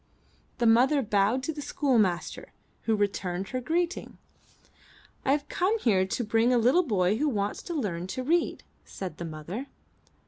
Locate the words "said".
8.83-9.17